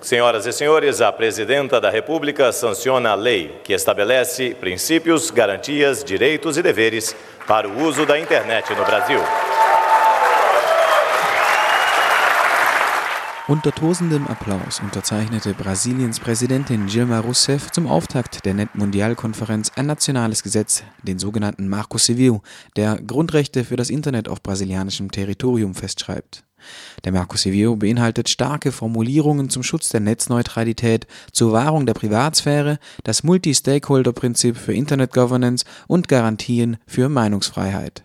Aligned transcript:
Senhoras 0.00 0.46
e 0.46 0.52
senhores, 0.52 1.02
a 1.02 1.12
presidenta 1.12 1.78
da 1.78 1.90
República 1.90 2.50
sanciona 2.52 3.10
a 3.10 3.14
lei 3.14 3.60
que 3.62 3.74
estabelece 3.74 4.54
princípios, 4.54 5.30
garantias, 5.30 6.02
direitos 6.02 6.56
e 6.56 6.62
deveres 6.62 7.14
para 7.46 7.68
o 7.68 7.82
uso 7.82 8.06
da 8.06 8.18
internet 8.18 8.72
no 8.74 8.84
Brasil. 8.84 9.20
Unter 13.50 13.72
tosendem 13.72 14.28
Applaus 14.28 14.78
unterzeichnete 14.78 15.54
Brasiliens 15.54 16.20
Präsidentin 16.20 16.86
Dilma 16.86 17.18
Rousseff 17.18 17.72
zum 17.72 17.88
Auftakt 17.88 18.44
der 18.44 18.54
Netmundialkonferenz 18.54 19.72
ein 19.74 19.86
nationales 19.86 20.44
Gesetz, 20.44 20.84
den 21.02 21.18
sogenannten 21.18 21.66
Marco 21.68 21.98
Civil, 21.98 22.42
der 22.76 23.00
Grundrechte 23.02 23.64
für 23.64 23.74
das 23.74 23.90
Internet 23.90 24.28
auf 24.28 24.40
brasilianischem 24.40 25.10
Territorium 25.10 25.74
festschreibt. 25.74 26.44
Der 27.02 27.10
Marco 27.10 27.36
Civil 27.36 27.74
beinhaltet 27.74 28.28
starke 28.28 28.70
Formulierungen 28.70 29.50
zum 29.50 29.64
Schutz 29.64 29.88
der 29.88 29.98
Netzneutralität, 29.98 31.08
zur 31.32 31.50
Wahrung 31.50 31.86
der 31.86 31.94
Privatsphäre, 31.94 32.78
das 33.02 33.24
Multi-Stakeholder-Prinzip 33.24 34.56
für 34.56 34.74
Internet 34.74 35.12
Governance 35.12 35.64
und 35.88 36.06
Garantien 36.06 36.76
für 36.86 37.08
Meinungsfreiheit. 37.08 38.04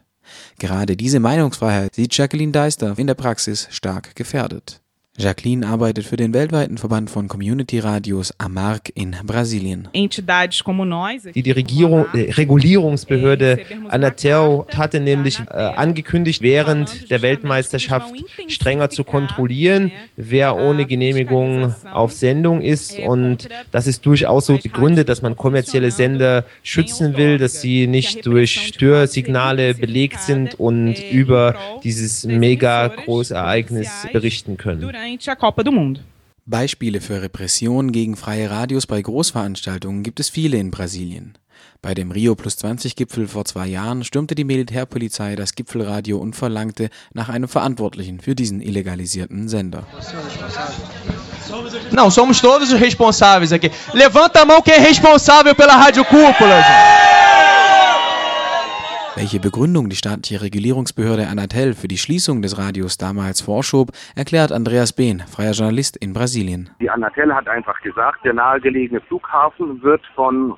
Gerade 0.57 0.97
diese 0.97 1.19
Meinungsfreiheit 1.19 1.93
sieht 1.93 2.17
Jacqueline 2.17 2.51
Deister 2.51 2.97
in 2.97 3.05
der 3.05 3.13
Praxis 3.13 3.67
stark 3.69 4.15
gefährdet. 4.15 4.81
Jacqueline 5.17 5.65
arbeitet 5.65 6.05
für 6.05 6.17
den 6.17 6.33
weltweiten 6.33 6.77
Verband 6.77 7.09
von 7.09 7.29
Community 7.29 7.79
Radios 7.79 8.33
AMARC 8.37 8.91
in 8.95 9.15
Brasilien. 9.23 9.87
Die, 9.93 11.41
die 11.41 11.51
Regierung, 11.51 12.05
äh, 12.13 12.31
Regulierungsbehörde 12.33 13.59
Anatel 13.87 14.65
hatte 14.75 14.99
nämlich 14.99 15.39
äh, 15.39 15.53
angekündigt, 15.53 16.41
während 16.41 17.09
der 17.09 17.21
Weltmeisterschaft 17.21 18.13
strenger 18.49 18.89
zu 18.89 19.05
kontrollieren, 19.05 19.93
wer 20.17 20.57
ohne 20.57 20.85
Genehmigung 20.85 21.73
auf 21.93 22.11
Sendung 22.11 22.61
ist. 22.61 22.99
Und 22.99 23.47
das 23.71 23.87
ist 23.87 24.05
durchaus 24.05 24.47
so 24.47 24.57
begründet, 24.57 25.07
dass 25.07 25.21
man 25.21 25.37
kommerzielle 25.37 25.91
Sender 25.91 26.43
schützen 26.61 27.15
will, 27.15 27.37
dass 27.37 27.61
sie 27.61 27.87
nicht 27.87 28.25
durch 28.25 28.67
Störsignale 28.67 29.75
belegt 29.75 30.19
sind 30.19 30.59
und 30.59 30.95
über 31.09 31.55
dieses 31.85 32.25
mega 32.25 32.89
Großereignis 32.89 33.89
berichten 34.11 34.57
können 34.57 35.04
durante 35.05 35.29
a 35.29 35.35
Copa 35.35 35.63
do 35.63 35.71
Mundo. 35.71 36.01
Beispiele 36.47 37.01
für 37.01 37.21
Repression 37.21 37.91
gegen 37.91 38.15
freie 38.15 38.49
Radios 38.49 38.85
bei 38.87 39.01
Großveranstaltungen 39.01 40.03
gibt 40.03 40.19
es 40.19 40.29
viele 40.29 40.57
in 40.57 40.71
Brasilien. 40.71 41.37
Bei 41.81 41.93
dem 41.93 42.11
Rio 42.11 42.35
Plus 42.35 42.57
20 42.57 42.95
Gipfel 42.95 43.27
vor 43.27 43.45
zwei 43.45 43.67
Jahren 43.67 44.03
stürmte 44.03 44.35
die 44.35 44.43
Militärpolizei 44.43 45.35
das 45.35 45.53
Gipfelradio 45.53 46.17
und 46.17 46.35
verlangte 46.35 46.89
nach 47.13 47.29
einem 47.29 47.47
Verantwortlichen 47.47 48.19
für 48.19 48.35
diesen 48.35 48.61
illegalisierten 48.61 49.47
Sender. 49.47 49.85
Não, 51.91 52.09
somos 52.09 52.41
todos 52.41 52.71
os 52.71 52.79
responsáveis 52.79 53.53
aqui. 53.53 53.71
Levanta 53.93 54.41
a 54.41 54.45
mão 54.45 54.61
quem 54.61 54.73
é 54.73 54.79
responsável 54.79 55.53
pela 55.55 55.75
Rádio 55.75 56.03
Cúpula. 56.05 56.61
Gente. 56.61 57.14
Welche 59.15 59.39
Begründung 59.39 59.87
die 59.87 59.95
staatliche 59.95 60.41
Regulierungsbehörde 60.41 61.27
Anatel 61.27 61.73
für 61.73 61.87
die 61.87 61.97
Schließung 61.97 62.41
des 62.41 62.57
Radios 62.57 62.97
damals 62.97 63.39
vorschob, 63.39 63.91
erklärt 64.13 64.51
Andreas 64.51 64.91
Behn, 64.91 65.21
freier 65.21 65.53
Journalist 65.53 65.95
in 65.95 66.11
Brasilien. 66.11 66.69
Die 66.81 66.89
Anatel 66.89 67.33
hat 67.33 67.47
einfach 67.47 67.79
gesagt, 67.81 68.25
der 68.25 68.33
nahegelegene 68.33 68.99
Flughafen 68.99 69.81
wird 69.81 70.01
von 70.15 70.55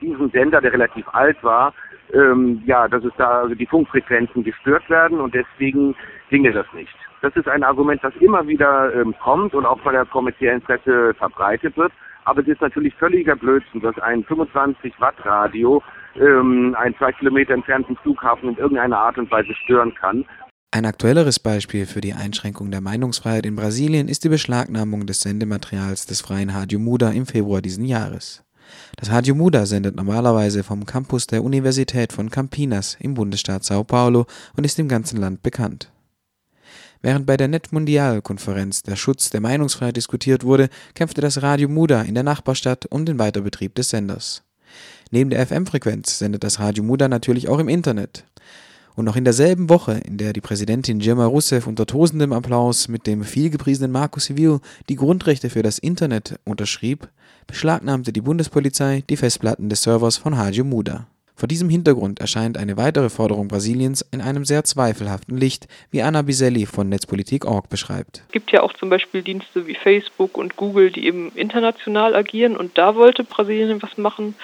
diesem 0.00 0.28
Sender, 0.30 0.60
der 0.60 0.72
relativ 0.72 1.06
alt 1.12 1.36
war, 1.44 1.72
ähm, 2.12 2.64
ja, 2.66 2.88
dass 2.88 3.04
es 3.04 3.12
da 3.16 3.42
also 3.42 3.54
die 3.54 3.66
Funkfrequenzen 3.66 4.42
gestört 4.42 4.90
werden 4.90 5.20
und 5.20 5.32
deswegen 5.32 5.94
ginge 6.30 6.50
das 6.50 6.66
nicht. 6.74 6.94
Das 7.22 7.34
ist 7.36 7.46
ein 7.46 7.62
Argument, 7.62 8.02
das 8.02 8.14
immer 8.16 8.44
wieder 8.48 8.92
ähm, 8.92 9.14
kommt 9.22 9.54
und 9.54 9.64
auch 9.64 9.78
bei 9.84 9.92
der 9.92 10.04
kommerziellen 10.04 10.62
Presse 10.62 11.14
verbreitet 11.14 11.76
wird. 11.76 11.92
Aber 12.24 12.40
es 12.42 12.48
ist 12.48 12.60
natürlich 12.60 12.94
völliger 12.94 13.36
Blödsinn, 13.36 13.80
dass 13.80 13.98
ein 13.98 14.24
25 14.24 14.94
Watt 14.98 15.16
Radio 15.24 15.82
ähm, 16.16 16.74
einen 16.78 16.96
zwei 16.96 17.12
Kilometer 17.12 17.54
entfernten 17.54 17.96
Flughafen 17.96 18.50
in 18.50 18.56
irgendeiner 18.56 18.98
Art 18.98 19.18
und 19.18 19.30
Weise 19.30 19.54
stören 19.54 19.94
kann. 19.94 20.24
Ein 20.70 20.86
aktuelleres 20.86 21.38
Beispiel 21.38 21.86
für 21.86 22.00
die 22.00 22.14
Einschränkung 22.14 22.70
der 22.72 22.80
Meinungsfreiheit 22.80 23.46
in 23.46 23.54
Brasilien 23.54 24.08
ist 24.08 24.24
die 24.24 24.28
Beschlagnahmung 24.28 25.06
des 25.06 25.20
Sendematerials 25.20 26.06
des 26.06 26.20
freien 26.20 26.50
Radio 26.50 26.80
Muda 26.80 27.10
im 27.10 27.26
Februar 27.26 27.62
diesen 27.62 27.84
Jahres. 27.84 28.42
Das 28.96 29.12
Radio 29.12 29.34
Muda 29.34 29.66
sendet 29.66 29.94
normalerweise 29.94 30.64
vom 30.64 30.84
Campus 30.84 31.26
der 31.26 31.44
Universität 31.44 32.12
von 32.12 32.30
Campinas 32.30 32.96
im 32.98 33.14
Bundesstaat 33.14 33.62
Sao 33.62 33.84
Paulo 33.84 34.26
und 34.56 34.64
ist 34.64 34.78
im 34.78 34.88
ganzen 34.88 35.20
Land 35.20 35.42
bekannt. 35.42 35.92
Während 37.04 37.26
bei 37.26 37.36
der 37.36 37.48
Netmundial-Konferenz 37.48 38.82
der 38.82 38.96
Schutz 38.96 39.28
der 39.28 39.42
Meinungsfreiheit 39.42 39.94
diskutiert 39.94 40.42
wurde, 40.42 40.70
kämpfte 40.94 41.20
das 41.20 41.42
Radio 41.42 41.68
Muda 41.68 42.00
in 42.00 42.14
der 42.14 42.22
Nachbarstadt 42.22 42.86
um 42.86 43.04
den 43.04 43.18
Weiterbetrieb 43.18 43.74
des 43.74 43.90
Senders. 43.90 44.42
Neben 45.10 45.28
der 45.28 45.46
FM-Frequenz 45.46 46.18
sendet 46.18 46.44
das 46.44 46.60
Radio 46.60 46.82
Muda 46.82 47.08
natürlich 47.08 47.50
auch 47.50 47.58
im 47.58 47.68
Internet. 47.68 48.24
Und 48.94 49.04
noch 49.04 49.16
in 49.16 49.24
derselben 49.24 49.68
Woche, 49.68 50.00
in 50.06 50.16
der 50.16 50.32
die 50.32 50.40
Präsidentin 50.40 50.98
Dilma 50.98 51.26
Rousseff 51.26 51.66
unter 51.66 51.84
tosendem 51.84 52.32
Applaus 52.32 52.88
mit 52.88 53.06
dem 53.06 53.22
vielgepriesenen 53.22 53.92
Marco 53.92 54.18
Civil 54.18 54.60
die 54.88 54.96
Grundrechte 54.96 55.50
für 55.50 55.62
das 55.62 55.78
Internet 55.78 56.40
unterschrieb, 56.44 57.10
beschlagnahmte 57.46 58.14
die 58.14 58.22
Bundespolizei 58.22 59.04
die 59.10 59.18
Festplatten 59.18 59.68
des 59.68 59.82
Servers 59.82 60.16
von 60.16 60.32
Radio 60.32 60.64
Muda. 60.64 61.06
Vor 61.44 61.48
diesem 61.48 61.68
Hintergrund 61.68 62.20
erscheint 62.20 62.56
eine 62.56 62.78
weitere 62.78 63.10
Forderung 63.10 63.48
Brasiliens 63.48 64.02
in 64.10 64.22
einem 64.22 64.46
sehr 64.46 64.64
zweifelhaften 64.64 65.36
Licht, 65.36 65.68
wie 65.90 66.00
Anna 66.00 66.22
Biselli 66.22 66.64
von 66.64 66.88
Netzpolitik.org 66.88 67.68
beschreibt. 67.68 68.22
Es 68.28 68.32
gibt 68.32 68.50
ja 68.50 68.62
auch 68.62 68.72
zum 68.72 68.88
Beispiel 68.88 69.20
Dienste 69.20 69.66
wie 69.66 69.74
Facebook 69.74 70.38
und 70.38 70.56
Google, 70.56 70.90
die 70.90 71.06
eben 71.06 71.30
international 71.34 72.16
agieren 72.16 72.56
und 72.56 72.78
da 72.78 72.94
wollte 72.94 73.24
Brasilien 73.24 73.82
was 73.82 73.98
machen 73.98 74.36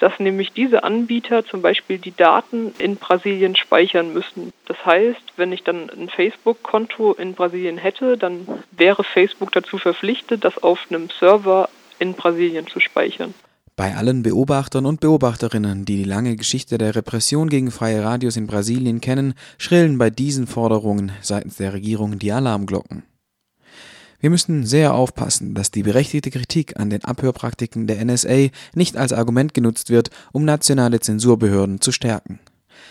dass 0.00 0.18
nämlich 0.18 0.52
diese 0.52 0.82
Anbieter 0.82 1.46
zum 1.46 1.62
Beispiel 1.62 1.98
die 1.98 2.16
Daten 2.16 2.74
in 2.78 2.96
Brasilien 2.96 3.54
speichern 3.54 4.12
müssen. 4.12 4.52
Das 4.66 4.84
heißt, 4.84 5.22
wenn 5.36 5.52
ich 5.52 5.62
dann 5.62 5.88
ein 5.88 6.08
Facebook-Konto 6.08 7.12
in 7.12 7.34
Brasilien 7.34 7.78
hätte, 7.78 8.18
dann 8.18 8.48
wäre 8.72 9.04
Facebook 9.04 9.52
dazu 9.52 9.78
verpflichtet, 9.78 10.44
das 10.44 10.60
auf 10.60 10.80
einem 10.90 11.10
Server 11.20 11.68
in 12.00 12.14
Brasilien 12.14 12.66
zu 12.66 12.80
speichern. 12.80 13.34
Bei 13.76 13.96
allen 13.96 14.22
Beobachtern 14.22 14.86
und 14.86 15.00
Beobachterinnen, 15.00 15.84
die 15.84 15.96
die 15.96 16.04
lange 16.04 16.36
Geschichte 16.36 16.78
der 16.78 16.94
Repression 16.94 17.48
gegen 17.48 17.72
freie 17.72 18.04
Radios 18.04 18.36
in 18.36 18.46
Brasilien 18.46 19.00
kennen, 19.00 19.34
schrillen 19.58 19.98
bei 19.98 20.10
diesen 20.10 20.46
Forderungen 20.46 21.10
seitens 21.22 21.56
der 21.56 21.72
Regierung 21.72 22.20
die 22.20 22.30
Alarmglocken. 22.30 23.02
Wir 24.20 24.30
müssen 24.30 24.64
sehr 24.64 24.94
aufpassen, 24.94 25.54
dass 25.54 25.72
die 25.72 25.82
berechtigte 25.82 26.30
Kritik 26.30 26.78
an 26.78 26.88
den 26.88 27.04
Abhörpraktiken 27.04 27.88
der 27.88 28.02
NSA 28.04 28.48
nicht 28.74 28.96
als 28.96 29.12
Argument 29.12 29.54
genutzt 29.54 29.90
wird, 29.90 30.10
um 30.32 30.44
nationale 30.44 31.00
Zensurbehörden 31.00 31.80
zu 31.80 31.90
stärken. 31.90 32.38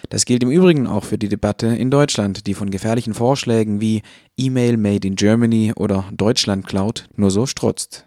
Das 0.09 0.25
gilt 0.25 0.43
im 0.43 0.51
Übrigen 0.51 0.85
auch 0.85 1.05
für 1.05 1.17
die 1.17 1.29
Debatte 1.29 1.67
in 1.67 1.91
Deutschland, 1.91 2.45
die 2.45 2.53
von 2.53 2.69
gefährlichen 2.69 3.13
Vorschlägen 3.13 3.79
wie 3.79 4.01
E-Mail 4.37 4.75
Made 4.75 5.07
in 5.07 5.15
Germany 5.15 5.71
oder 5.75 6.05
Deutschland 6.11 6.67
Cloud 6.67 7.07
nur 7.15 7.31
so 7.31 7.45
strotzt. 7.45 8.05